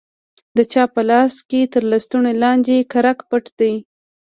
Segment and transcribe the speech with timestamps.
[0.57, 3.73] د چا په لاس کښې تر لستوڼي لاندې کرک پټ دى.